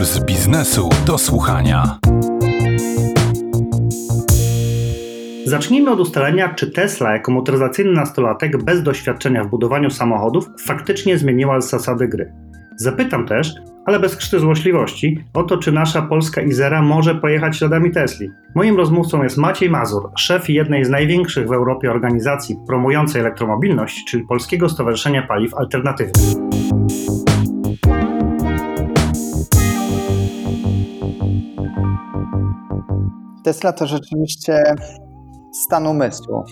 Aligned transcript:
Puls 0.00 0.24
biznesu 0.24 0.88
do 1.06 1.18
słuchania. 1.18 1.98
Zacznijmy 5.46 5.90
od 5.90 6.00
ustalenia, 6.00 6.54
czy 6.54 6.70
Tesla 6.70 7.12
jako 7.12 7.32
motoryzacyjny 7.32 7.92
nastolatek 7.92 8.64
bez 8.64 8.82
doświadczenia 8.82 9.44
w 9.44 9.48
budowaniu 9.48 9.90
samochodów 9.90 10.48
faktycznie 10.66 11.18
zmieniła 11.18 11.60
zasady 11.60 12.08
gry. 12.08 12.32
Zapytam 12.76 13.26
też, 13.26 13.54
ale 13.86 14.00
bez 14.00 14.16
krzty 14.16 14.38
złośliwości, 14.38 15.24
o 15.34 15.42
to, 15.42 15.58
czy 15.58 15.72
nasza 15.72 16.02
polska 16.02 16.42
Izera 16.42 16.82
może 16.82 17.14
pojechać 17.14 17.56
śladami 17.56 17.90
Tesli. 17.90 18.28
Moim 18.54 18.76
rozmówcą 18.76 19.22
jest 19.22 19.36
Maciej 19.36 19.70
Mazur, 19.70 20.10
szef 20.18 20.48
jednej 20.48 20.84
z 20.84 20.88
największych 20.88 21.48
w 21.48 21.52
Europie 21.52 21.90
organizacji 21.90 22.56
promującej 22.66 23.20
elektromobilność, 23.20 24.04
czyli 24.08 24.24
Polskiego 24.24 24.68
Stowarzyszenia 24.68 25.22
Paliw 25.22 25.54
Alternatywnych. 25.54 27.29
Tesla 33.50 33.72
to 33.72 33.86
rzeczywiście 33.86 34.74
stan 35.52 35.86
umysłu. 35.86 36.44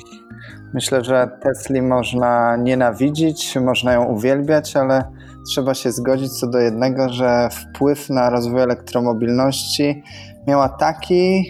Myślę, 0.74 1.04
że 1.04 1.28
Tesli 1.42 1.82
można 1.82 2.56
nienawidzić, 2.56 3.56
można 3.56 3.92
ją 3.92 4.04
uwielbiać, 4.04 4.76
ale 4.76 5.04
trzeba 5.48 5.74
się 5.74 5.92
zgodzić 5.92 6.32
co 6.32 6.46
do 6.46 6.58
jednego, 6.58 7.08
że 7.08 7.48
wpływ 7.52 8.10
na 8.10 8.30
rozwój 8.30 8.62
elektromobilności 8.62 10.02
miała 10.46 10.68
taki, 10.68 11.44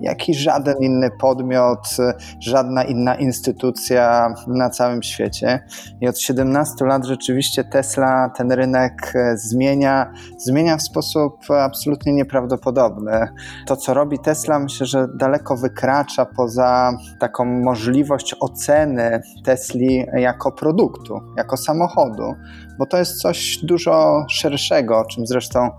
jak 0.00 0.28
i 0.28 0.34
żaden 0.34 0.76
inny 0.80 1.10
podmiot, 1.20 1.96
żadna 2.40 2.84
inna 2.84 3.14
instytucja 3.14 4.34
na 4.46 4.70
całym 4.70 5.02
świecie. 5.02 5.64
I 6.00 6.08
od 6.08 6.20
17 6.20 6.84
lat 6.84 7.06
rzeczywiście 7.06 7.64
Tesla 7.64 8.30
ten 8.36 8.52
rynek 8.52 9.12
zmienia, 9.34 10.12
zmienia 10.38 10.76
w 10.76 10.82
sposób 10.82 11.38
absolutnie 11.60 12.12
nieprawdopodobny. 12.12 13.28
To, 13.66 13.76
co 13.76 13.94
robi 13.94 14.18
Tesla, 14.18 14.58
myślę, 14.58 14.86
że 14.86 15.06
daleko 15.18 15.56
wykracza 15.56 16.26
poza 16.36 16.98
taką 17.20 17.44
możliwość 17.44 18.34
oceny 18.40 19.20
Tesli 19.44 20.06
jako 20.12 20.52
produktu, 20.52 21.20
jako 21.36 21.56
samochodu, 21.56 22.34
bo 22.78 22.86
to 22.86 22.98
jest 22.98 23.22
coś 23.22 23.58
dużo 23.62 24.24
szerszego, 24.30 24.98
o 24.98 25.04
czym 25.04 25.26
zresztą 25.26 25.70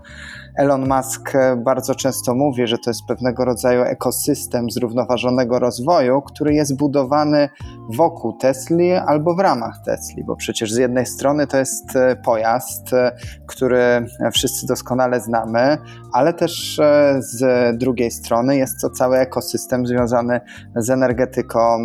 Elon 0.58 0.88
Musk 0.88 1.32
bardzo 1.56 1.94
często 1.94 2.34
mówi, 2.34 2.66
że 2.66 2.78
to 2.78 2.90
jest 2.90 3.06
pewnego 3.08 3.44
rodzaju 3.44 3.82
ekosystem 3.82 4.70
zrównoważonego 4.70 5.58
rozwoju, 5.58 6.22
który 6.22 6.54
jest 6.54 6.76
budowany 6.76 7.48
wokół 7.90 8.32
Tesli 8.32 8.92
albo 8.92 9.34
w 9.34 9.38
ramach 9.38 9.74
Tesli, 9.84 10.24
bo 10.24 10.36
przecież 10.36 10.72
z 10.72 10.76
jednej 10.76 11.06
strony 11.06 11.46
to 11.46 11.56
jest 11.56 11.96
e, 11.96 12.16
pojazd, 12.16 12.92
e, 12.92 13.12
który 13.46 14.06
wszyscy 14.32 14.66
doskonale 14.66 15.20
znamy, 15.20 15.78
ale 16.12 16.34
też 16.34 16.78
e, 16.78 17.16
z 17.18 17.42
drugiej 17.78 18.10
strony 18.10 18.56
jest 18.56 18.80
to 18.80 18.90
cały 18.90 19.18
ekosystem 19.18 19.86
związany 19.86 20.40
z 20.76 20.90
energetyką 20.90 21.78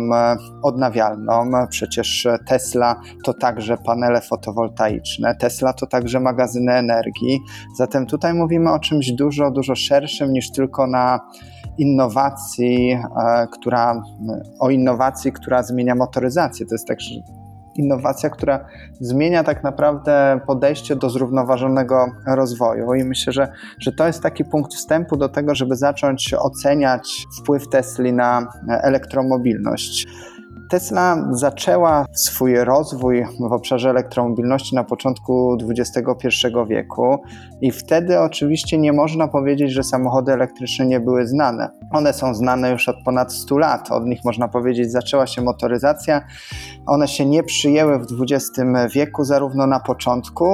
odnawialną. 0.62 1.50
Przecież 1.70 2.26
Tesla 2.46 3.00
to 3.24 3.34
także 3.34 3.76
panele 3.76 4.20
fotowoltaiczne, 4.20 5.36
Tesla 5.36 5.72
to 5.72 5.86
także 5.86 6.20
magazyny 6.20 6.72
energii. 6.72 7.40
Zatem 7.76 8.06
tutaj 8.06 8.34
mówimy 8.34 8.63
mówimy 8.64 8.76
o 8.76 8.78
czymś 8.78 9.12
dużo, 9.12 9.50
dużo 9.50 9.74
szerszym 9.74 10.32
niż 10.32 10.50
tylko 10.50 10.86
na 10.86 11.20
innowacji, 11.78 12.92
e, 12.92 13.46
która, 13.52 14.02
o 14.60 14.70
innowacji, 14.70 15.32
która 15.32 15.62
zmienia 15.62 15.94
motoryzację. 15.94 16.66
To 16.66 16.74
jest 16.74 16.88
także 16.88 17.14
innowacja, 17.76 18.30
która 18.30 18.64
zmienia 19.00 19.44
tak 19.44 19.64
naprawdę 19.64 20.40
podejście 20.46 20.96
do 20.96 21.10
zrównoważonego 21.10 22.06
rozwoju. 22.26 22.94
I 22.94 23.04
myślę, 23.04 23.32
że, 23.32 23.48
że 23.80 23.92
to 23.92 24.06
jest 24.06 24.22
taki 24.22 24.44
punkt 24.44 24.74
wstępu 24.74 25.16
do 25.16 25.28
tego, 25.28 25.54
żeby 25.54 25.76
zacząć 25.76 26.34
oceniać 26.34 27.26
wpływ 27.40 27.68
Tesli 27.68 28.12
na 28.12 28.48
elektromobilność. 28.68 30.06
Tesla 30.70 31.28
zaczęła 31.30 32.06
swój 32.12 32.56
rozwój 32.56 33.24
w 33.40 33.52
obszarze 33.52 33.90
elektromobilności 33.90 34.74
na 34.74 34.84
początku 34.84 35.56
XXI 35.70 36.28
wieku 36.68 37.18
i 37.60 37.70
wtedy 37.70 38.20
oczywiście 38.20 38.78
nie 38.78 38.92
można 38.92 39.28
powiedzieć, 39.28 39.72
że 39.72 39.82
samochody 39.82 40.32
elektryczne 40.32 40.86
nie 40.86 41.00
były 41.00 41.26
znane. 41.26 41.70
One 41.92 42.12
są 42.12 42.34
znane 42.34 42.70
już 42.70 42.88
od 42.88 42.96
ponad 43.04 43.32
100 43.32 43.58
lat. 43.58 43.92
Od 43.92 44.06
nich 44.06 44.24
można 44.24 44.48
powiedzieć 44.48 44.92
zaczęła 44.92 45.26
się 45.26 45.42
motoryzacja. 45.42 46.20
One 46.86 47.08
się 47.08 47.26
nie 47.26 47.42
przyjęły 47.42 47.98
w 47.98 48.06
XX 48.20 48.60
wieku, 48.94 49.24
zarówno 49.24 49.66
na 49.66 49.80
początku 49.80 50.46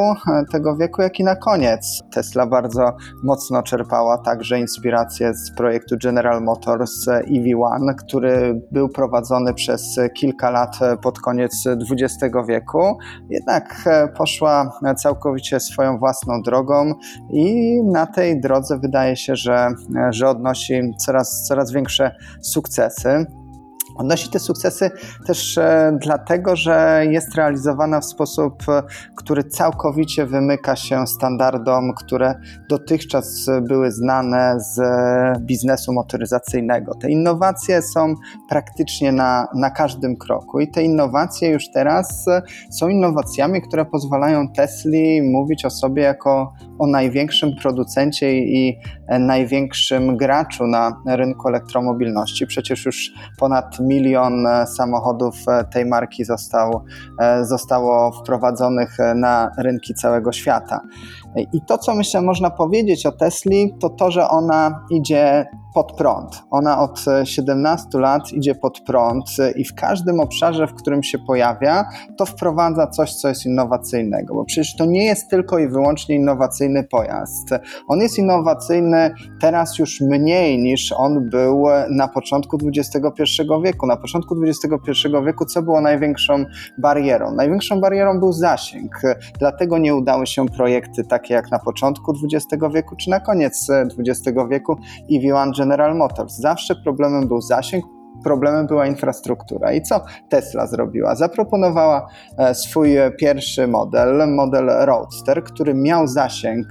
tego 0.52 0.76
wieku, 0.76 1.02
jak 1.02 1.20
i 1.20 1.24
na 1.24 1.36
koniec. 1.36 2.02
Tesla 2.12 2.46
bardzo 2.46 2.92
mocno 3.22 3.62
czerpała 3.62 4.18
także 4.18 4.60
inspirację 4.60 5.34
z 5.34 5.50
projektu 5.56 5.96
General 6.02 6.42
Motors 6.42 7.06
EV1, 7.08 7.94
który 7.98 8.60
był 8.72 8.88
prowadzony 8.88 9.54
przez 9.54 9.99
kilka 10.08 10.50
lat 10.50 10.78
pod 11.02 11.20
koniec 11.20 11.64
XX 11.66 12.36
wieku. 12.48 12.98
Jednak 13.30 13.84
poszła 14.16 14.72
całkowicie 14.96 15.60
swoją 15.60 15.98
własną 15.98 16.42
drogą 16.42 16.94
i 17.30 17.76
na 17.82 18.06
tej 18.06 18.40
drodze 18.40 18.78
wydaje 18.78 19.16
się, 19.16 19.36
że, 19.36 19.68
że 20.10 20.28
odnosi 20.28 20.80
coraz, 20.98 21.46
coraz 21.48 21.72
większe 21.72 22.14
sukcesy. 22.40 23.26
Odnosi 23.96 24.30
te 24.30 24.38
sukcesy 24.38 24.90
też 25.26 25.58
e, 25.58 25.98
dlatego, 26.02 26.56
że 26.56 27.02
jest 27.10 27.34
realizowana 27.34 28.00
w 28.00 28.04
sposób, 28.04 28.62
e, 28.68 28.82
który 29.16 29.44
całkowicie 29.44 30.26
wymyka 30.26 30.76
się 30.76 31.06
standardom, 31.06 31.94
które 31.94 32.34
dotychczas 32.68 33.46
były 33.62 33.92
znane 33.92 34.56
z 34.60 34.80
biznesu 35.40 35.92
motoryzacyjnego. 35.92 36.94
Te 36.94 37.10
innowacje 37.10 37.82
są 37.82 38.14
praktycznie 38.48 39.12
na, 39.12 39.48
na 39.54 39.70
każdym 39.70 40.16
kroku 40.16 40.60
i 40.60 40.70
te 40.70 40.82
innowacje 40.82 41.48
już 41.48 41.70
teraz 41.74 42.28
e, 42.28 42.42
są 42.70 42.88
innowacjami, 42.88 43.62
które 43.62 43.84
pozwalają 43.84 44.48
Tesli 44.48 45.22
mówić 45.22 45.64
o 45.64 45.70
sobie 45.70 46.02
jako 46.02 46.52
o 46.78 46.86
największym 46.86 47.56
producencie 47.56 48.38
i 48.38 48.78
największym 49.18 50.16
graczu 50.16 50.66
na 50.66 51.02
rynku 51.06 51.48
elektromobilności. 51.48 52.46
Przecież 52.46 52.86
już 52.86 53.12
ponad 53.38 53.79
milion 53.80 54.46
e, 54.46 54.66
samochodów 54.66 55.34
e, 55.48 55.64
tej 55.64 55.86
marki 55.86 56.24
został, 56.24 56.84
e, 57.20 57.44
zostało 57.44 58.12
wprowadzonych 58.12 58.96
na 59.14 59.50
rynki 59.58 59.94
całego 59.94 60.32
świata. 60.32 60.80
I 61.52 61.60
to, 61.66 61.78
co 61.78 61.94
myślę, 61.94 62.22
można 62.22 62.50
powiedzieć 62.50 63.06
o 63.06 63.12
Tesli, 63.12 63.74
to 63.80 63.90
to, 63.90 64.10
że 64.10 64.28
ona 64.28 64.84
idzie 64.90 65.46
pod 65.74 65.92
prąd. 65.92 66.42
Ona 66.50 66.80
od 66.80 67.04
17 67.24 67.98
lat 67.98 68.32
idzie 68.32 68.54
pod 68.54 68.80
prąd 68.80 69.26
i 69.56 69.64
w 69.64 69.74
każdym 69.74 70.20
obszarze, 70.20 70.66
w 70.66 70.74
którym 70.74 71.02
się 71.02 71.18
pojawia, 71.18 71.84
to 72.16 72.26
wprowadza 72.26 72.86
coś, 72.86 73.14
co 73.14 73.28
jest 73.28 73.46
innowacyjnego, 73.46 74.34
bo 74.34 74.44
przecież 74.44 74.76
to 74.76 74.84
nie 74.84 75.04
jest 75.04 75.30
tylko 75.30 75.58
i 75.58 75.68
wyłącznie 75.68 76.14
innowacyjny 76.14 76.84
pojazd. 76.84 77.50
On 77.88 78.00
jest 78.00 78.18
innowacyjny 78.18 79.14
teraz 79.40 79.78
już 79.78 80.00
mniej 80.00 80.58
niż 80.58 80.92
on 80.92 81.28
był 81.30 81.64
na 81.90 82.08
początku 82.08 82.58
XXI 82.76 83.22
wieku. 83.64 83.86
Na 83.86 83.96
początku 83.96 84.36
XXI 84.44 85.08
wieku 85.26 85.44
co 85.44 85.62
było 85.62 85.80
największą 85.80 86.44
barierą? 86.78 87.34
Największą 87.34 87.80
barierą 87.80 88.20
był 88.20 88.32
zasięg. 88.32 89.02
Dlatego 89.38 89.78
nie 89.78 89.94
udały 89.94 90.26
się 90.26 90.46
projekty 90.46 91.04
takie 91.04 91.34
jak 91.34 91.50
na 91.50 91.58
początku 91.58 92.12
XX 92.24 92.64
wieku 92.74 92.96
czy 92.96 93.10
na 93.10 93.20
koniec 93.20 93.68
XX 93.98 94.38
wieku 94.50 94.76
i 95.08 95.20
Viwan 95.20 95.52
General 95.60 95.94
Motors. 95.94 96.36
Zawsze 96.36 96.74
problemem 96.74 97.28
był 97.28 97.40
zasięg, 97.40 97.84
problemem 98.24 98.66
była 98.66 98.86
infrastruktura. 98.86 99.72
I 99.72 99.82
co 99.82 100.00
Tesla 100.28 100.66
zrobiła? 100.66 101.14
Zaproponowała 101.14 102.06
e, 102.38 102.54
swój 102.54 102.94
pierwszy 103.18 103.66
model, 103.66 104.28
model 104.28 104.66
Roadster, 104.66 105.44
który 105.44 105.74
miał 105.74 106.06
zasięg 106.06 106.66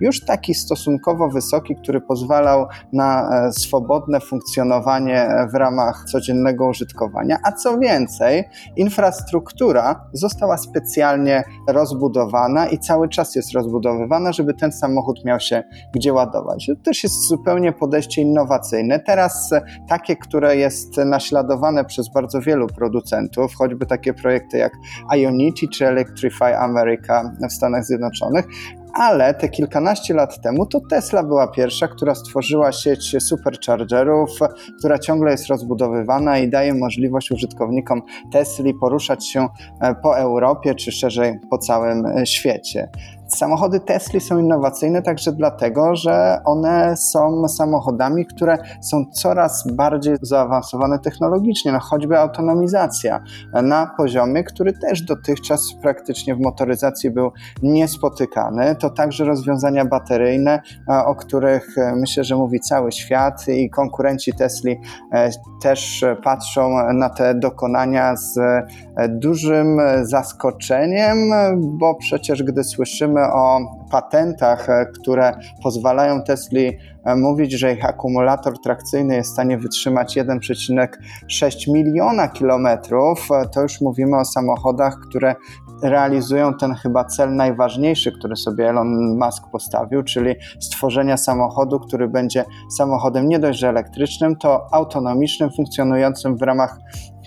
już 0.00 0.24
taki 0.24 0.54
stosunkowo 0.54 1.28
wysoki, 1.28 1.76
który 1.76 2.00
pozwalał 2.00 2.66
na 2.92 3.30
e, 3.46 3.52
swobodne 3.52 4.20
funkcjonowanie 4.20 5.28
w 5.52 5.54
ramach 5.54 6.04
codziennego 6.04 6.66
użytkowania. 6.66 7.38
A 7.44 7.52
co 7.52 7.78
więcej, 7.78 8.44
infrastruktura 8.76 10.08
została 10.12 10.56
specjalnie 10.56 11.44
rozbudowana 11.68 12.66
i 12.66 12.78
cały 12.78 13.08
czas 13.08 13.36
jest 13.36 13.52
rozbudowywana, 13.52 14.32
żeby 14.32 14.54
ten 14.54 14.72
samochód 14.72 15.24
miał 15.24 15.40
się 15.40 15.62
gdzie 15.94 16.12
ładować. 16.12 16.66
To 16.66 16.84
też 16.84 17.02
jest 17.02 17.28
zupełnie 17.28 17.72
podejście 17.72 18.22
innowacyjne. 18.22 19.00
Teraz 19.00 19.50
takie, 19.88 20.16
które 20.16 20.56
jest 20.56 20.93
naśladowane 20.96 21.84
przez 21.84 22.08
bardzo 22.08 22.40
wielu 22.40 22.66
producentów, 22.66 23.54
choćby 23.54 23.86
takie 23.86 24.14
projekty 24.14 24.58
jak 24.58 24.72
Ionity 25.16 25.68
czy 25.68 25.86
Electrify 25.86 26.56
America 26.58 27.32
w 27.48 27.52
Stanach 27.52 27.84
Zjednoczonych, 27.84 28.46
ale 28.94 29.34
te 29.34 29.48
kilkanaście 29.48 30.14
lat 30.14 30.40
temu 30.40 30.66
to 30.66 30.80
Tesla 30.90 31.22
była 31.22 31.48
pierwsza, 31.48 31.88
która 31.88 32.14
stworzyła 32.14 32.72
sieć 32.72 33.16
superchargerów, 33.18 34.30
która 34.78 34.98
ciągle 34.98 35.30
jest 35.30 35.46
rozbudowywana 35.46 36.38
i 36.38 36.50
daje 36.50 36.74
możliwość 36.74 37.30
użytkownikom 37.30 38.02
Tesli 38.32 38.74
poruszać 38.74 39.28
się 39.28 39.48
e, 39.80 39.94
po 39.94 40.18
Europie 40.18 40.74
czy 40.74 40.92
szerzej 40.92 41.34
po 41.50 41.58
całym 41.58 42.06
e, 42.06 42.26
świecie. 42.26 42.88
Samochody 43.28 43.80
Tesla 43.80 44.20
są 44.20 44.38
innowacyjne 44.38 45.02
także 45.02 45.32
dlatego, 45.32 45.96
że 45.96 46.40
one 46.44 46.96
są 46.96 47.48
samochodami, 47.48 48.26
które 48.26 48.58
są 48.80 49.04
coraz 49.12 49.64
bardziej 49.72 50.16
zaawansowane 50.22 50.98
technologicznie, 50.98 51.72
no 51.72 51.78
choćby 51.80 52.18
autonomizacja 52.18 53.20
na 53.62 53.90
poziomie, 53.96 54.44
który 54.44 54.72
też 54.72 55.02
dotychczas 55.02 55.74
praktycznie 55.82 56.34
w 56.34 56.40
motoryzacji 56.40 57.10
był 57.10 57.32
niespotykany. 57.62 58.76
To 58.76 58.90
także 58.90 59.24
rozwiązania 59.24 59.84
bateryjne, 59.84 60.62
o 61.06 61.14
których 61.14 61.78
e, 61.78 61.96
myślę, 61.96 62.24
że 62.24 62.36
mówi 62.36 62.60
cały 62.60 62.92
świat 62.92 63.48
i 63.48 63.70
konkurenci 63.70 64.32
Tesli 64.32 64.76
e, 65.12 65.30
też 65.62 66.04
patrzą 66.24 66.92
na 66.94 67.10
te 67.10 67.34
dokonania 67.34 68.16
z 68.16 68.38
e, 68.38 68.64
dużym 69.08 69.80
zaskoczeniem, 70.02 71.16
bo 71.56 71.94
przecież 71.94 72.42
gdy 72.42 72.64
słyszymy 72.64 73.13
o 73.20 73.60
patentach, 73.90 74.66
które 75.00 75.32
pozwalają 75.62 76.22
Tesli 76.22 76.78
mówić, 77.16 77.52
że 77.52 77.72
ich 77.72 77.84
akumulator 77.84 78.60
trakcyjny 78.60 79.14
jest 79.14 79.30
w 79.30 79.32
stanie 79.32 79.58
wytrzymać 79.58 80.16
1,6 80.16 81.72
miliona 81.72 82.28
kilometrów, 82.28 83.28
to 83.52 83.62
już 83.62 83.80
mówimy 83.80 84.16
o 84.16 84.24
samochodach, 84.24 84.96
które 85.08 85.34
realizują 85.82 86.54
ten 86.54 86.74
chyba 86.74 87.04
cel 87.04 87.36
najważniejszy, 87.36 88.12
który 88.18 88.36
sobie 88.36 88.68
Elon 88.68 89.18
Musk 89.18 89.44
postawił, 89.52 90.02
czyli 90.02 90.34
stworzenia 90.60 91.16
samochodu, 91.16 91.80
który 91.80 92.08
będzie 92.08 92.44
samochodem 92.76 93.28
nie 93.28 93.38
dość, 93.38 93.58
że 93.58 93.68
elektrycznym, 93.68 94.36
to 94.36 94.66
autonomicznym, 94.72 95.50
funkcjonującym 95.56 96.36
w 96.36 96.42
ramach 96.42 96.78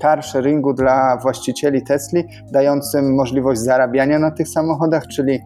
car 0.02 0.24
sharingu 0.24 0.74
dla 0.74 1.18
właścicieli 1.18 1.84
Tesli, 1.84 2.24
dającym 2.52 3.16
możliwość 3.16 3.62
zarabiania 3.62 4.20
na 4.20 4.32
tych 4.32 4.48
samochodach, 4.48 5.08
czyli 5.08 5.40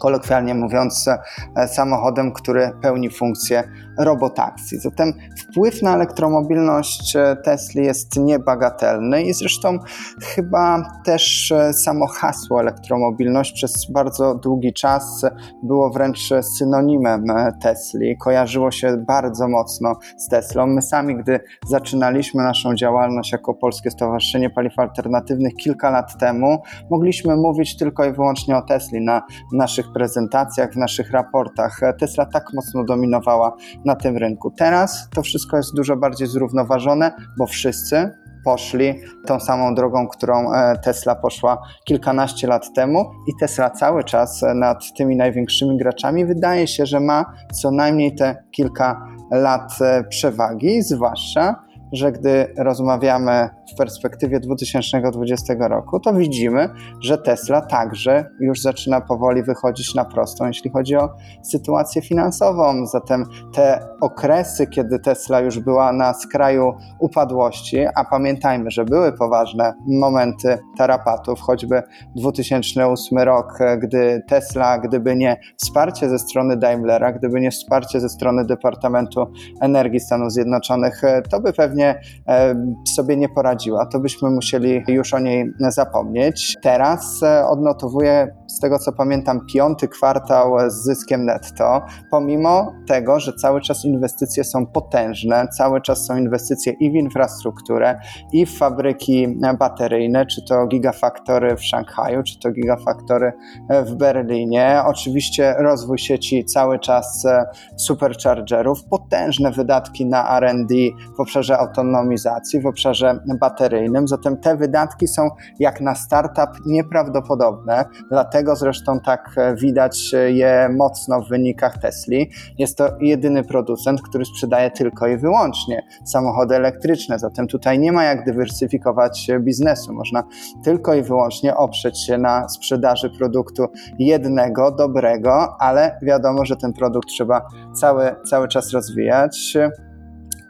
kolokwialnie 0.00 0.54
mówiąc, 0.54 1.08
e, 1.56 1.68
samochodem, 1.68 2.32
który 2.32 2.70
pełni 2.82 3.10
funkcję 3.10 3.64
robotaksji. 3.98 4.78
Zatem 4.78 5.12
wpływ 5.38 5.82
na 5.82 5.94
elektromobilność 5.94 7.16
e, 7.16 7.36
Tesla 7.44 7.82
jest 7.82 8.16
niebagatelny 8.16 9.22
i 9.22 9.32
zresztą 9.32 9.78
chyba 10.24 10.82
też 11.04 11.52
e, 11.52 11.72
samo 11.72 12.06
hasło 12.06 12.60
elektromobilność 12.60 13.52
przez 13.52 13.90
bardzo 13.90 14.34
długi 14.34 14.72
czas 14.72 15.22
było 15.62 15.90
wręcz 15.90 16.30
synonimem 16.42 17.24
Tesla. 17.62 18.00
Kojarzyło 18.20 18.70
się 18.70 18.96
bardzo 18.96 19.48
mocno 19.48 19.96
z 20.16 20.28
Teslą. 20.28 20.66
My 20.66 20.82
sami, 20.82 21.16
gdy 21.16 21.40
zaczynaliśmy 21.66 22.42
naszą 22.42 22.74
działalność 22.74 23.32
jako 23.32 23.54
Polskie 23.54 23.90
Stowarzyszenie 23.90 24.50
Paliw 24.50 24.78
Alternatywnych 24.78 25.54
kilka 25.54 25.90
lat 25.90 26.18
temu, 26.18 26.62
mogliśmy 26.90 27.36
mówić 27.36 27.76
tylko 27.76 28.04
i 28.04 28.12
wyłącznie 28.12 28.56
o 28.56 28.62
Tesli 28.62 29.04
na 29.04 29.22
naszych 29.52 29.89
prezentacjach, 29.92 30.72
w 30.72 30.76
naszych 30.76 31.10
raportach. 31.10 31.80
Tesla 32.00 32.26
tak 32.26 32.44
mocno 32.54 32.84
dominowała 32.84 33.56
na 33.84 33.96
tym 33.96 34.16
rynku. 34.16 34.50
Teraz 34.50 35.08
to 35.14 35.22
wszystko 35.22 35.56
jest 35.56 35.74
dużo 35.74 35.96
bardziej 35.96 36.28
zrównoważone, 36.28 37.12
bo 37.38 37.46
wszyscy 37.46 38.10
poszli 38.44 38.94
tą 39.26 39.40
samą 39.40 39.74
drogą, 39.74 40.08
którą 40.08 40.52
e, 40.52 40.78
Tesla 40.78 41.14
poszła 41.14 41.58
kilkanaście 41.84 42.46
lat 42.46 42.74
temu 42.74 43.10
i 43.28 43.32
Tesla 43.40 43.70
cały 43.70 44.04
czas 44.04 44.44
nad 44.54 44.92
tymi 44.96 45.16
największymi 45.16 45.76
graczami 45.78 46.26
wydaje 46.26 46.66
się, 46.66 46.86
że 46.86 47.00
ma 47.00 47.24
co 47.52 47.70
najmniej 47.70 48.14
te 48.14 48.44
kilka 48.50 49.06
lat 49.30 49.72
e, 49.80 50.04
przewagi, 50.04 50.82
zwłaszcza, 50.82 51.62
że 51.92 52.12
gdy 52.12 52.54
rozmawiamy 52.58 53.48
w 53.72 53.74
perspektywie 53.74 54.40
2020 54.40 55.54
roku, 55.68 56.00
to 56.00 56.14
widzimy, 56.14 56.68
że 57.00 57.18
Tesla 57.18 57.60
także 57.60 58.24
już 58.40 58.60
zaczyna 58.60 59.00
powoli 59.00 59.42
wychodzić 59.42 59.94
na 59.94 60.04
prostą, 60.04 60.46
jeśli 60.46 60.70
chodzi 60.70 60.96
o 60.96 61.08
sytuację 61.42 62.02
finansową. 62.02 62.86
Zatem 62.86 63.24
te 63.54 63.88
okresy, 64.00 64.66
kiedy 64.66 64.98
Tesla 64.98 65.40
już 65.40 65.58
była 65.58 65.92
na 65.92 66.14
skraju 66.14 66.72
upadłości, 66.98 67.86
a 67.94 68.04
pamiętajmy, 68.04 68.70
że 68.70 68.84
były 68.84 69.12
poważne 69.12 69.74
momenty 69.86 70.58
tarapatów, 70.78 71.40
choćby 71.40 71.82
2008 72.16 73.18
rok, 73.18 73.58
gdy 73.78 74.22
Tesla, 74.28 74.78
gdyby 74.78 75.16
nie 75.16 75.40
wsparcie 75.56 76.08
ze 76.08 76.18
strony 76.18 76.56
Daimlera, 76.56 77.12
gdyby 77.12 77.40
nie 77.40 77.50
wsparcie 77.50 78.00
ze 78.00 78.08
strony 78.08 78.44
Departamentu 78.44 79.26
Energii 79.60 80.00
Stanów 80.00 80.32
Zjednoczonych, 80.32 81.02
to 81.30 81.40
by 81.40 81.52
pewnie 81.52 82.00
e, 82.28 82.54
sobie 82.88 83.16
nie 83.16 83.28
poradził 83.28 83.59
to 83.86 84.00
byśmy 84.00 84.30
musieli 84.30 84.82
już 84.88 85.14
o 85.14 85.18
niej 85.18 85.52
zapomnieć. 85.68 86.56
Teraz 86.62 87.22
e, 87.22 87.46
odnotowuje, 87.46 88.36
z 88.50 88.60
tego 88.60 88.78
co 88.78 88.92
pamiętam, 88.92 89.46
piąty 89.46 89.88
kwartał 89.88 90.70
z 90.70 90.74
zyskiem 90.74 91.24
netto, 91.24 91.82
pomimo 92.10 92.72
tego, 92.86 93.20
że 93.20 93.32
cały 93.32 93.60
czas 93.60 93.84
inwestycje 93.84 94.44
są 94.44 94.66
potężne, 94.66 95.48
cały 95.48 95.80
czas 95.80 96.06
są 96.06 96.16
inwestycje 96.16 96.72
i 96.72 96.90
w 96.90 96.94
infrastrukturę, 96.94 98.00
i 98.32 98.46
w 98.46 98.58
fabryki 98.58 99.38
bateryjne, 99.58 100.26
czy 100.26 100.44
to 100.44 100.66
gigafaktory 100.66 101.56
w 101.56 101.64
Szanghaju, 101.64 102.22
czy 102.22 102.38
to 102.38 102.50
gigafaktory 102.50 103.32
w 103.70 103.94
Berlinie. 103.94 104.82
Oczywiście 104.86 105.54
rozwój 105.58 105.98
sieci 105.98 106.44
cały 106.44 106.78
czas 106.78 107.24
e, 107.24 107.46
superchargerów, 107.76 108.84
potężne 108.84 109.50
wydatki 109.50 110.06
na 110.06 110.36
R&D 110.36 110.74
w 111.16 111.20
obszarze 111.20 111.58
autonomizacji, 111.58 112.60
w 112.60 112.66
obszarze 112.66 113.18
bateryjnym, 113.40 114.08
zatem 114.08 114.36
te 114.36 114.56
wydatki 114.56 115.08
są 115.08 115.30
jak 115.58 115.80
na 115.80 115.94
startup 115.94 116.66
nieprawdopodobne, 116.66 117.84
dlatego 118.10 118.39
zresztą 118.56 119.00
tak 119.00 119.34
e, 119.36 119.56
widać 119.56 120.14
e, 120.14 120.32
je 120.32 120.68
mocno 120.78 121.22
w 121.22 121.28
wynikach 121.28 121.78
Tesli. 121.78 122.30
Jest 122.58 122.78
to 122.78 122.88
jedyny 123.00 123.44
producent, 123.44 124.02
który 124.02 124.24
sprzedaje 124.24 124.70
tylko 124.70 125.08
i 125.08 125.16
wyłącznie 125.16 125.82
samochody 126.04 126.54
elektryczne, 126.54 127.18
zatem 127.18 127.46
tutaj 127.46 127.78
nie 127.78 127.92
ma 127.92 128.04
jak 128.04 128.24
dywersyfikować 128.24 129.30
biznesu, 129.40 129.92
można 129.92 130.22
tylko 130.64 130.94
i 130.94 131.02
wyłącznie 131.02 131.56
oprzeć 131.56 132.06
się 132.06 132.18
na 132.18 132.48
sprzedaży 132.48 133.10
produktu 133.10 133.66
jednego, 133.98 134.70
dobrego, 134.70 135.56
ale 135.60 135.98
wiadomo, 136.02 136.44
że 136.44 136.56
ten 136.56 136.72
produkt 136.72 137.08
trzeba 137.08 137.42
cały, 137.74 138.16
cały 138.24 138.48
czas 138.48 138.72
rozwijać 138.72 139.56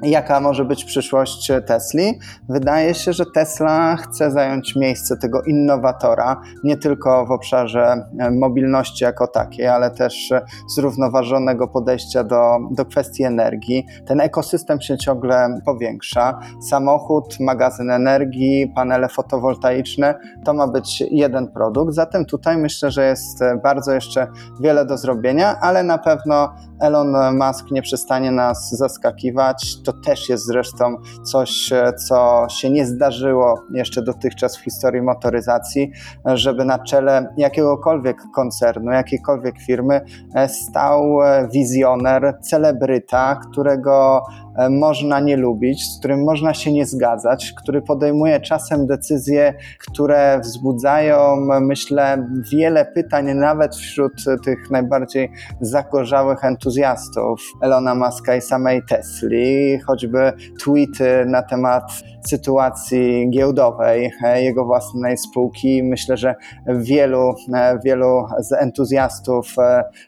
jaka 0.03 0.41
może 0.41 0.65
być 0.65 0.85
przyszłość 0.85 1.53
Tesli. 1.67 2.19
Wydaje 2.49 2.95
się, 2.95 3.13
że 3.13 3.25
Tesla 3.35 3.97
chce 3.97 4.31
zająć 4.31 4.77
miejsce 4.77 5.17
tego 5.17 5.43
innowatora, 5.43 6.41
nie 6.65 6.77
tylko 6.77 7.27
w 7.27 7.31
obszarze 7.31 8.05
e, 8.19 8.31
mobilności 8.31 9.05
jako 9.05 9.27
takiej, 9.27 9.67
ale 9.67 9.91
też 9.91 10.33
zrównoważonego 10.69 11.69
podejścia 11.69 12.25
do, 12.25 12.59
do 12.71 12.85
kwestii 12.85 13.23
energii. 13.23 13.87
Ten 14.07 14.21
ekosystem 14.21 14.81
się 14.81 14.99
ciągle 14.99 15.61
powiększa. 15.65 16.39
Samochód, 16.69 17.41
magazyn 17.41 17.91
energii, 17.91 18.73
panele 18.75 19.09
fotowoltaiczne 19.09 20.15
to 20.45 20.55
ma 20.55 20.67
być 20.69 21.01
jeden 21.11 21.49
produkt, 21.49 21.95
zatem 21.95 22.25
tutaj 22.25 22.59
myślę, 22.59 22.91
że 22.91 23.07
jest 23.07 23.41
bardzo 23.63 23.93
jeszcze 23.93 24.27
wiele 24.61 24.87
do 24.87 24.99
zrobienia, 24.99 25.57
ale 25.61 25.83
na 25.83 25.99
pewno 25.99 26.55
Elon 26.81 27.39
Musk 27.39 27.71
nie 27.71 27.83
przestanie 27.83 28.31
nas 28.31 28.71
zaskakiwać. 28.71 29.83
To 29.91 29.97
też 30.05 30.29
jest 30.29 30.47
zresztą 30.47 30.97
coś, 31.23 31.71
co 32.09 32.47
się 32.51 32.71
nie 32.71 32.87
zdarzyło 32.87 33.63
jeszcze 33.75 34.03
dotychczas 34.03 34.57
w 34.57 34.65
historii 34.65 35.03
motoryzacji, 35.03 35.93
żeby 36.27 36.65
na 36.65 36.79
czele 36.79 37.35
jakiegokolwiek 37.37 38.17
koncernu, 38.35 38.93
jakiejkolwiek 38.93 39.59
firmy 39.59 40.01
stał 40.49 41.19
wizjoner, 41.53 42.39
celebryta, 42.43 43.41
którego 43.51 44.23
E, 44.50 44.50
można 44.71 45.21
nie 45.21 45.37
lubić, 45.37 45.93
z 45.93 45.99
którym 45.99 46.25
można 46.25 46.55
się 46.55 46.73
nie 46.73 46.87
zgadzać, 46.87 47.53
który 47.53 47.83
podejmuje 47.83 48.41
czasem 48.41 48.87
decyzje, 48.87 49.55
które 49.79 50.41
wzbudzają, 50.41 51.37
myślę, 51.61 52.29
wiele 52.53 52.85
pytań, 52.85 53.35
nawet 53.35 53.77
wśród 53.77 54.13
tych 54.45 54.71
najbardziej 54.71 55.31
zagorzałych 55.61 56.45
entuzjastów 56.45 57.41
Elona 57.63 57.95
Muska 57.95 58.37
i 58.37 58.41
samej 58.41 58.83
Tesli, 58.89 59.79
choćby 59.79 60.33
tweety 60.65 61.25
na 61.27 61.43
temat 61.43 61.93
sytuacji 62.27 63.31
giełdowej 63.31 64.13
e, 64.25 64.43
jego 64.43 64.65
własnej 64.65 65.19
spółki. 65.19 65.83
Myślę, 65.83 66.17
że 66.17 66.35
wielu, 66.67 67.35
e, 67.55 67.79
wielu 67.85 68.27
z 68.39 68.53
entuzjastów 68.53 69.47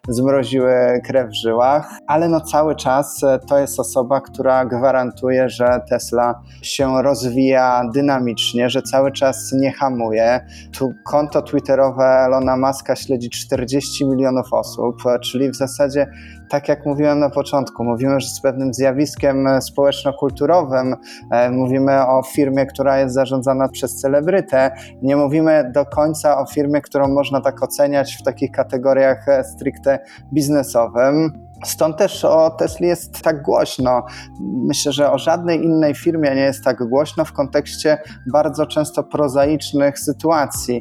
zmroziły 0.09 1.01
krew 1.05 1.29
w 1.31 1.35
żyłach, 1.35 1.91
ale 2.07 2.29
no 2.29 2.41
cały 2.41 2.77
czas 2.77 3.21
to 3.49 3.59
jest 3.59 3.81
osoba, 3.81 4.21
która 4.21 4.42
która 4.43 4.65
gwarantuje, 4.65 5.49
że 5.49 5.81
Tesla 5.89 6.43
się 6.63 7.03
rozwija 7.03 7.83
dynamicznie, 7.95 8.71
że 8.71 8.83
cały 8.83 9.13
czas 9.13 9.53
nie 9.53 9.73
hamuje. 9.73 10.41
Tu 10.79 10.93
konto 11.05 11.43
Twitterowe 11.43 12.05
Elona 12.05 12.57
Muska 12.57 12.97
śledzi 12.97 13.31
40 13.31 14.07
milionów 14.07 14.53
osób, 14.53 14.97
czyli 15.23 15.51
w 15.51 15.57
zasadzie 15.57 16.07
tak 16.51 16.69
jak 16.69 16.87
mówiłem 16.87 17.19
na 17.19 17.31
początku, 17.31 17.85
mówimy 17.85 18.21
że 18.21 18.29
z 18.29 18.41
pewnym 18.41 18.75
zjawiskiem 18.75 19.49
społeczno-kulturowym, 19.61 20.97
e, 21.31 21.51
mówimy 21.51 22.07
o 22.07 22.23
firmie, 22.23 22.67
która 22.67 22.99
jest 22.99 23.15
zarządzana 23.15 23.69
przez 23.69 23.97
celebrytę, 23.97 24.71
nie 25.03 25.17
mówimy 25.17 25.71
do 25.75 25.87
końca 25.87 26.39
o 26.39 26.47
firmie, 26.47 26.81
którą 26.81 27.09
można 27.09 27.41
tak 27.41 27.63
oceniać 27.63 28.17
w 28.17 28.23
takich 28.23 28.51
kategoriach 28.51 29.29
e, 29.29 29.45
stricte 29.45 29.99
biznesowym. 30.33 31.42
Stąd 31.65 31.97
też 31.97 32.25
o 32.25 32.51
Tesli 32.51 32.87
jest 32.87 33.23
tak 33.23 33.43
głośno. 33.43 34.03
Myślę, 34.41 34.93
że 34.93 35.13
o 35.13 35.19
żadnej 35.19 35.65
innej 35.65 35.95
firmie 35.95 36.35
nie 36.35 36.41
jest 36.41 36.65
tak 36.65 36.89
głośno 36.89 37.25
w 37.25 37.33
kontekście 37.33 37.99
bardzo 38.33 38.67
często 38.67 39.05
prozaicznych 39.05 39.99
sytuacji. 39.99 40.81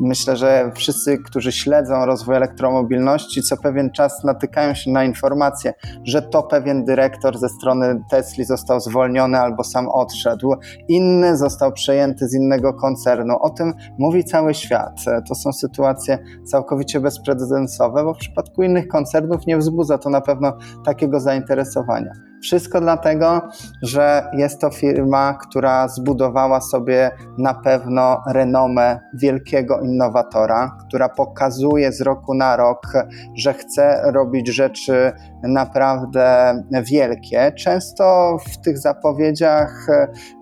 Myślę, 0.00 0.36
że 0.36 0.72
wszyscy, 0.74 1.18
którzy 1.18 1.52
śledzą 1.52 2.06
rozwój 2.06 2.36
elektromobilności, 2.36 3.42
co 3.42 3.56
pewien 3.56 3.90
czas 3.90 4.24
natykają 4.24 4.74
się 4.74 4.90
na 4.90 5.04
informacje, 5.04 5.74
że 6.04 6.22
to 6.22 6.42
pewien 6.42 6.84
dyrektor 6.84 7.38
ze 7.38 7.48
strony 7.48 8.04
Tesli 8.10 8.44
został 8.44 8.80
zwolniony 8.80 9.40
albo 9.40 9.64
sam 9.64 9.88
odszedł, 9.88 10.54
inny 10.88 11.36
został 11.36 11.72
przejęty 11.72 12.28
z 12.28 12.34
innego 12.34 12.74
koncernu. 12.74 13.36
O 13.40 13.50
tym 13.50 13.74
mówi 13.98 14.24
cały 14.24 14.54
świat. 14.54 15.04
To 15.28 15.34
są 15.34 15.52
sytuacje 15.52 16.18
całkowicie 16.44 17.00
bezprecedensowe, 17.00 18.04
bo 18.04 18.14
w 18.14 18.18
przypadku 18.18 18.62
innych 18.62 18.88
koncernów 18.88 19.46
nie 19.46 19.58
wzbudza 19.58 19.98
to 19.98 20.10
na 20.10 20.20
pewno 20.20 20.52
takiego 20.84 21.20
zainteresowania. 21.20 22.12
Wszystko 22.42 22.80
dlatego, 22.80 23.48
że 23.82 24.30
jest 24.32 24.60
to 24.60 24.70
firma, 24.70 25.34
która 25.34 25.88
zbudowała 25.88 26.60
sobie 26.60 27.10
na 27.38 27.54
pewno 27.54 28.22
renomę 28.26 29.00
wielkiego 29.14 29.80
innowatora, 29.80 30.76
która 30.86 31.08
pokazuje 31.08 31.92
z 31.92 32.00
roku 32.00 32.34
na 32.34 32.56
rok, 32.56 32.92
że 33.36 33.54
chce 33.54 34.02
robić 34.12 34.48
rzeczy 34.48 35.12
naprawdę 35.48 36.54
wielkie. 36.82 37.52
Często 37.52 38.36
w 38.52 38.58
tych 38.64 38.78
zapowiedziach 38.78 39.86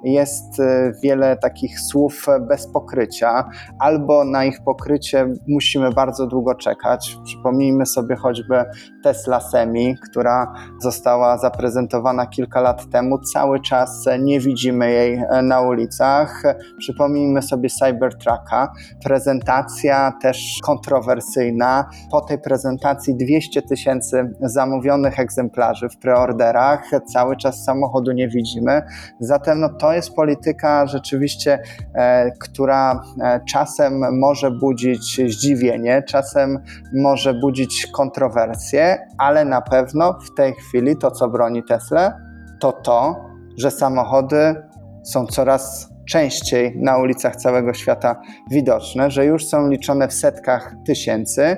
jest 0.05 0.63
wiele 1.03 1.37
takich 1.37 1.81
słów 1.81 2.27
bez 2.49 2.73
pokrycia, 2.73 3.45
albo 3.79 4.25
na 4.25 4.45
ich 4.45 4.59
pokrycie 4.65 5.27
musimy 5.49 5.93
bardzo 5.93 6.27
długo 6.27 6.55
czekać. 6.55 7.17
Przypomnijmy 7.25 7.87
sobie 7.87 8.17
choćby 8.17 8.65
Tesla 9.03 9.41
Semi, 9.41 9.97
która 10.11 10.53
została 10.81 11.39
zaprezentowana 11.39 12.27
kilka 12.27 12.61
lat 12.61 12.91
temu. 12.91 13.19
Cały 13.19 13.61
czas 13.61 14.05
nie 14.21 14.41
widzimy 14.41 14.91
jej 14.91 15.23
na 15.43 15.61
ulicach. 15.61 16.43
Przypomnijmy 16.79 17.43
sobie 17.43 17.69
Cybertrucka. 17.69 18.73
Prezentacja 19.05 20.13
też 20.23 20.59
kontrowersyjna. 20.63 21.89
Po 22.11 22.21
tej 22.21 22.39
prezentacji 22.39 23.17
200 23.17 23.63
tysięcy 23.63 24.31
zamówionych 24.41 24.94
egzemplarzy 25.19 25.89
w 25.89 25.97
preorderach. 25.97 26.91
Cały 27.07 27.37
czas 27.37 27.65
samochodu 27.65 28.13
nie 28.13 28.29
widzimy. 28.29 28.83
Zatem 29.21 29.61
no, 29.61 29.69
to 29.69 29.93
jest 29.93 30.15
polityka 30.15 30.87
rzeczywiście, 30.87 31.63
e, 31.95 32.31
która 32.31 33.03
e, 33.23 33.41
czasem 33.49 34.19
może 34.19 34.51
budzić 34.51 35.21
zdziwienie, 35.29 36.03
czasem 36.03 36.59
może 36.95 37.35
budzić 37.35 37.87
kontrowersje, 37.87 38.99
ale 39.19 39.45
na 39.45 39.61
pewno 39.61 40.19
w 40.27 40.35
tej 40.35 40.55
chwili 40.55 40.97
to, 40.97 41.11
co 41.11 41.29
broni 41.29 41.63
Tesla, 41.69 42.13
to 42.61 42.73
to, 42.73 43.17
że 43.59 43.71
samochody 43.71 44.55
są 45.05 45.27
coraz 45.27 45.95
częściej 46.09 46.77
na 46.77 46.99
ulicach 46.99 47.37
całego 47.37 47.75
świata 47.75 48.21
widoczne, 48.51 49.11
że 49.11 49.25
już 49.25 49.47
są 49.47 49.69
liczone 49.69 50.09
w 50.09 50.13
setkach 50.13 50.75
tysięcy 50.87 51.57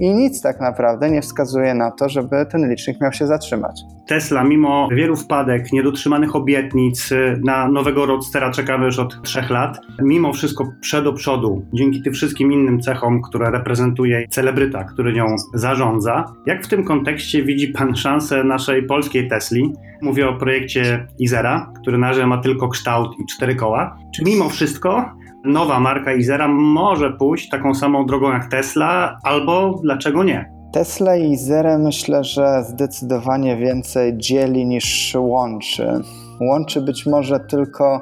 i 0.00 0.14
nic 0.14 0.42
tak 0.42 0.60
naprawdę 0.60 1.10
nie 1.10 1.22
wskazuje 1.22 1.74
na 1.74 1.90
to, 1.90 2.08
żeby 2.08 2.46
ten 2.50 2.70
licznik 2.70 3.00
miał 3.00 3.12
się 3.12 3.26
zatrzymać. 3.26 3.80
Tesla, 4.06 4.44
mimo 4.44 4.88
wielu 4.92 5.16
wpadek, 5.16 5.72
niedotrzymanych 5.72 6.36
obietnic, 6.36 7.10
na 7.44 7.68
nowego 7.68 8.06
Roadstera 8.06 8.50
czekamy 8.50 8.84
już 8.86 8.98
od 8.98 9.22
trzech 9.22 9.50
lat, 9.50 9.80
mimo 10.02 10.32
wszystko 10.32 10.64
przed 10.80 11.04
do 11.04 11.12
przodu, 11.12 11.66
dzięki 11.72 12.02
tym 12.02 12.12
wszystkim 12.12 12.52
innym 12.52 12.80
cechom, 12.80 13.22
które 13.22 13.50
reprezentuje 13.50 14.28
celebryta, 14.28 14.84
który 14.84 15.12
nią 15.12 15.26
zarządza. 15.54 16.24
Jak 16.46 16.64
w 16.64 16.68
tym 16.68 16.84
kontekście 16.84 17.42
widzi 17.42 17.68
Pan 17.68 17.96
szansę 17.96 18.44
naszej 18.44 18.86
polskiej 18.86 19.28
Tesli? 19.28 19.72
Mówię 20.02 20.28
o 20.28 20.34
projekcie 20.38 21.06
Izera, 21.18 21.72
który 21.80 21.98
na 21.98 22.08
razie 22.08 22.26
ma 22.26 22.38
tylko 22.38 22.68
kształt 22.68 23.08
i 23.18 23.26
cztery 23.26 23.54
koła. 23.54 23.98
Czy 24.14 24.24
mimo 24.24 24.48
wszystko 24.48 25.04
nowa 25.46 25.80
marka 25.80 26.12
Izera 26.12 26.48
może 26.48 27.10
pójść 27.12 27.48
taką 27.48 27.74
samą 27.74 28.06
drogą 28.06 28.32
jak 28.32 28.50
Tesla, 28.50 29.18
albo 29.22 29.80
dlaczego 29.82 30.24
nie? 30.24 30.56
Tesla 30.72 31.16
i 31.16 31.30
Izera 31.30 31.78
myślę, 31.78 32.24
że 32.24 32.64
zdecydowanie 32.64 33.56
więcej 33.56 34.18
dzieli 34.18 34.66
niż 34.66 35.16
łączy. 35.18 36.00
Łączy 36.40 36.80
być 36.80 37.06
może 37.06 37.40
tylko 37.40 38.00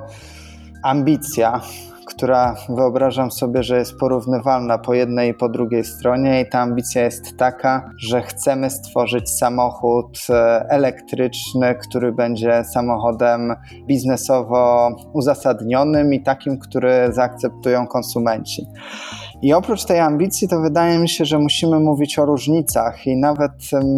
ambicja, 0.82 1.60
która 2.16 2.56
wyobrażam 2.68 3.30
sobie, 3.30 3.62
że 3.62 3.78
jest 3.78 3.99
porównywalna 3.99 4.78
po 4.78 4.94
jednej 4.94 5.30
i 5.30 5.35
po 5.35 5.49
drugiej 5.49 5.85
stronie, 5.85 6.40
i 6.40 6.49
ta 6.49 6.61
ambicja 6.61 7.04
jest 7.04 7.37
taka, 7.37 7.90
że 7.99 8.23
chcemy 8.23 8.71
stworzyć 8.71 9.30
samochód 9.30 10.18
e, 10.30 10.66
elektryczny, 10.68 11.75
który 11.75 12.12
będzie 12.12 12.64
samochodem 12.64 13.54
biznesowo 13.87 14.90
uzasadnionym 15.12 16.14
i 16.14 16.23
takim, 16.23 16.59
który 16.59 17.09
zaakceptują 17.12 17.87
konsumenci. 17.87 18.66
I 19.42 19.52
oprócz 19.52 19.85
tej 19.85 20.00
ambicji, 20.00 20.49
to 20.49 20.61
wydaje 20.61 20.99
mi 20.99 21.09
się, 21.09 21.25
że 21.25 21.38
musimy 21.38 21.80
mówić 21.80 22.18
o 22.18 22.25
różnicach, 22.25 23.06
i 23.06 23.16
nawet 23.16 23.52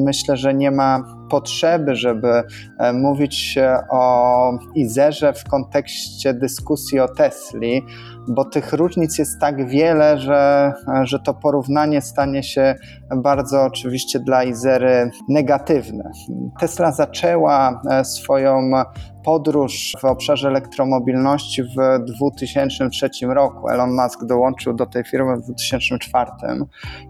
myślę, 0.05 0.37
że 0.37 0.55
nie 0.55 0.71
ma 0.71 1.03
potrzeby, 1.31 1.97
żeby 1.97 2.43
e, 2.79 2.93
mówić 2.93 3.59
o 3.91 4.53
Izerze 4.75 5.33
w 5.33 5.45
kontekście 5.45 6.35
dyskusji 6.35 7.01
o 7.01 7.09
Tesli, 7.09 7.83
bo 8.29 8.45
tych 8.45 8.73
różnic 8.73 9.19
jest 9.19 9.41
tak 9.41 9.69
wiele, 9.69 10.19
że, 10.19 10.73
że 11.03 11.19
to 11.19 11.35
porównanie 11.35 12.01
stanie 12.01 12.43
się 12.43 12.75
bardzo 13.17 13.63
oczywiście 13.63 14.21
dla 14.21 14.45
Izery 14.45 15.11
negatywne. 15.29 16.11
Tesla 16.61 16.93
zaczęła 16.93 17.81
e, 17.91 18.05
swoją 18.05 18.71
podróż 19.25 19.97
w 20.01 20.05
obszarze 20.05 20.49
elektromobilności 20.49 21.63
w 21.63 22.05
2003 22.05 23.11
roku. 23.23 23.69
Elon 23.69 23.91
Musk 23.95 24.25
dołączył 24.25 24.75
do 24.75 24.87
tej 24.87 25.05
firmy 25.05 25.37
w 25.37 25.43
2004. 25.43 26.31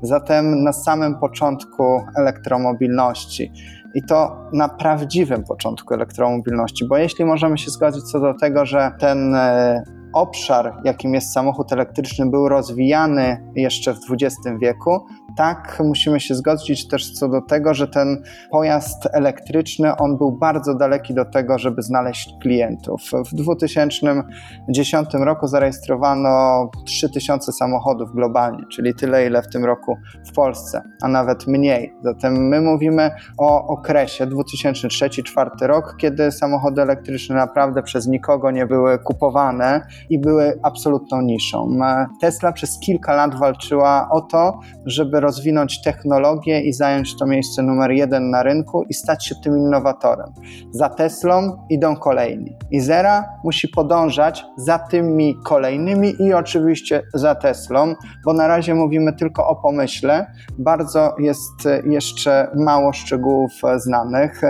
Zatem 0.03 0.62
na 0.62 0.73
samym 0.73 1.19
początku 1.19 2.00
elektromobilności. 2.19 3.53
I 3.95 4.03
to 4.03 4.37
na 4.53 4.69
prawdziwym 4.69 5.45
początku 5.45 5.95
elektromobilności, 5.95 6.88
bo 6.88 6.97
jeśli 6.97 7.25
możemy 7.25 7.59
się 7.59 7.71
zgodzić 7.71 8.03
co 8.03 8.21
do 8.21 8.35
tego, 8.35 8.67
że 8.67 8.93
ten 9.00 9.35
e, 9.35 9.83
obszar, 10.13 10.81
jakim 10.85 11.15
jest 11.15 11.33
samochód 11.33 11.73
elektryczny, 11.73 12.31
był 12.31 12.49
rozwijany 12.49 13.53
jeszcze 13.55 13.95
w 13.95 14.01
XX 14.13 14.37
wieku, 14.61 15.07
tak 15.37 15.83
musimy 15.85 16.21
się 16.21 16.35
zgodzić 16.35 16.89
też 16.89 17.13
co 17.13 17.29
do 17.29 17.43
tego, 17.43 17.75
że 17.75 17.89
ten 17.89 18.23
pojazd 18.51 19.09
elektryczny, 19.13 19.97
on 19.97 20.19
był 20.19 20.33
bardzo 20.33 20.75
daleki 20.75 21.15
do 21.15 21.25
tego, 21.25 21.59
żeby 21.59 21.83
znaleźć 21.83 22.35
klientów. 22.43 23.01
W 23.33 23.35
2010 23.35 25.09
roku 25.15 25.47
zarejestrowano 25.47 26.71
3000 26.85 27.53
samochodów 27.53 28.13
globalnie, 28.15 28.65
czyli 28.73 28.95
tyle, 28.95 29.27
ile 29.27 29.43
w 29.43 29.49
tym 29.49 29.65
roku 29.65 29.97
w 30.27 30.33
Polsce, 30.33 30.83
a 31.03 31.09
nawet 31.09 31.47
mniej. 31.47 31.95
Zatem 32.03 32.49
my 32.49 32.61
mówimy 32.61 33.11
o 33.39 33.67
okresie 33.67 34.27
2003-2004 34.27 35.49
rok, 35.61 35.97
kiedy 35.99 36.33
samochody 36.33 36.83
elektryczne 36.83 37.35
naprawdę 37.37 37.83
przez 37.83 38.07
nikogo 38.07 38.51
nie 38.51 38.67
były 38.67 38.99
kupowane 38.99 39.87
i 40.11 40.19
były 40.19 40.59
absolutną 40.62 41.23
niszą. 41.23 41.79
Tesla 42.21 42.53
przez 42.53 42.79
kilka 42.79 43.15
lat 43.15 43.35
walczyła 43.35 44.09
o 44.11 44.21
to, 44.21 44.61
żeby 44.87 45.21
rozwinąć 45.21 45.83
technologię 45.83 46.61
i 46.61 46.73
zająć 46.73 47.17
to 47.17 47.26
miejsce 47.26 47.62
numer 47.62 47.91
jeden 47.91 48.31
na 48.31 48.43
rynku 48.43 48.83
i 48.88 48.95
stać 48.95 49.26
się 49.26 49.35
tym 49.45 49.59
innowatorem. 49.59 50.33
Za 50.71 50.88
Teslą 50.88 51.67
idą 51.71 51.97
kolejni. 51.97 52.57
I 52.71 52.81
Zera 52.81 53.25
musi 53.45 53.69
podążać 53.69 54.45
za 54.57 54.79
tymi 54.79 55.35
kolejnymi 55.45 56.15
i 56.21 56.35
oczywiście 56.35 57.03
za 57.15 57.35
Teslą, 57.35 57.95
bo 58.25 58.33
na 58.33 58.47
razie 58.47 58.75
mówimy 58.75 59.12
tylko 59.12 59.49
o 59.49 59.57
pomyśle. 59.57 60.26
Bardzo 60.59 61.15
jest 61.19 61.69
jeszcze 61.85 62.50
mało 62.57 62.93
szczegółów 62.93 63.53
znanych. 63.76 64.41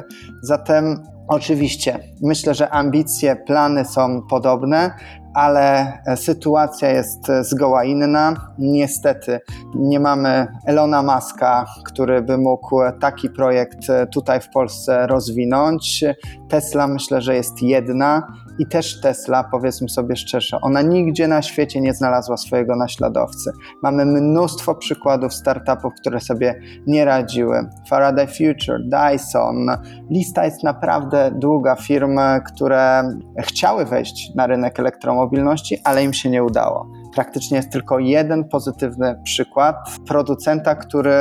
Zatem 0.42 1.02
Oczywiście, 1.28 1.98
myślę, 2.22 2.54
że 2.54 2.70
ambicje, 2.70 3.36
plany 3.36 3.84
są 3.84 4.22
podobne, 4.30 4.90
ale 5.36 5.92
sytuacja 6.14 6.90
jest 6.90 7.26
zgoła 7.40 7.84
inna. 7.84 8.52
Niestety 8.58 9.40
nie 9.74 10.00
mamy 10.00 10.46
Elona 10.66 11.02
Muska, 11.02 11.66
który 11.84 12.22
by 12.22 12.38
mógł 12.38 12.80
taki 13.00 13.30
projekt 13.30 13.78
tutaj 14.12 14.40
w 14.40 14.50
Polsce 14.50 15.06
rozwinąć. 15.06 16.04
Tesla 16.48 16.86
myślę, 16.86 17.20
że 17.20 17.34
jest 17.34 17.62
jedna 17.62 18.26
i 18.58 18.66
też 18.66 19.00
Tesla, 19.00 19.44
powiedzmy 19.44 19.88
sobie 19.88 20.16
szczerze, 20.16 20.60
ona 20.60 20.82
nigdzie 20.82 21.28
na 21.28 21.42
świecie 21.42 21.80
nie 21.80 21.94
znalazła 21.94 22.36
swojego 22.36 22.76
naśladowcy. 22.76 23.52
Mamy 23.82 24.06
mnóstwo 24.06 24.74
przykładów 24.74 25.34
startupów, 25.34 25.92
które 26.00 26.20
sobie 26.20 26.60
nie 26.86 27.04
radziły. 27.04 27.70
Faraday 27.88 28.26
Future, 28.26 28.80
Dyson. 28.84 29.66
Lista 30.10 30.44
jest 30.44 30.62
naprawdę 30.62 31.30
długa 31.34 31.76
firm, 31.76 32.18
które 32.46 33.02
chciały 33.38 33.84
wejść 33.84 34.34
na 34.34 34.46
rynek 34.46 34.80
elektromobilności, 34.80 35.78
ale 35.84 36.04
im 36.04 36.12
się 36.12 36.30
nie 36.30 36.44
udało. 36.44 36.86
Praktycznie 37.16 37.56
jest 37.56 37.70
tylko 37.72 37.98
jeden 37.98 38.44
pozytywny 38.44 39.20
przykład 39.24 39.76
producenta, 40.06 40.74
który 40.74 41.12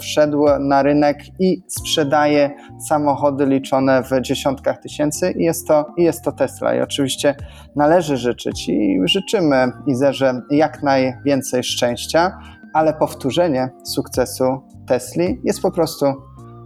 wszedł 0.00 0.44
na 0.60 0.82
rynek 0.82 1.18
i 1.40 1.62
sprzedaje 1.68 2.50
samochody 2.88 3.46
liczone 3.46 4.02
w 4.02 4.20
dziesiątkach 4.20 4.78
tysięcy 4.78 5.30
i 5.30 5.44
jest 5.44 5.68
to, 5.68 5.86
i 5.96 6.02
jest 6.02 6.24
to 6.24 6.32
Tesla. 6.32 6.74
I 6.74 6.80
oczywiście 6.80 7.34
należy 7.76 8.16
życzyć 8.16 8.68
i 8.68 9.00
życzymy 9.04 9.72
Izerze 9.86 10.40
jak 10.50 10.82
najwięcej 10.82 11.64
szczęścia, 11.64 12.38
ale 12.74 12.94
powtórzenie 12.94 13.68
sukcesu 13.84 14.44
Tesli 14.86 15.40
jest 15.44 15.62
po 15.62 15.70
prostu 15.70 16.06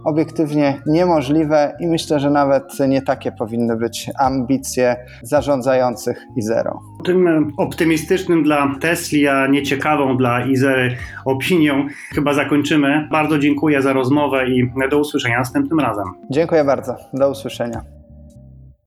obiektywnie 0.07 0.81
niemożliwe 0.85 1.77
i 1.79 1.87
myślę, 1.87 2.19
że 2.19 2.29
nawet 2.29 2.63
nie 2.87 3.01
takie 3.01 3.31
powinny 3.31 3.77
być 3.77 4.09
ambicje 4.19 4.95
zarządzających 5.21 6.25
Izero. 6.35 6.79
Tym 7.05 7.51
optymistycznym 7.57 8.43
dla 8.43 8.75
Tesli, 8.81 9.27
a 9.27 9.47
nieciekawą 9.47 10.17
dla 10.17 10.45
Izery 10.45 10.95
opinią 11.25 11.87
chyba 12.15 12.33
zakończymy. 12.33 13.07
Bardzo 13.11 13.39
dziękuję 13.39 13.81
za 13.81 13.93
rozmowę 13.93 14.49
i 14.49 14.71
do 14.89 14.99
usłyszenia 14.99 15.37
następnym 15.37 15.79
razem. 15.79 16.05
Dziękuję 16.29 16.63
bardzo. 16.63 16.95
Do 17.13 17.29
usłyszenia. 17.29 17.96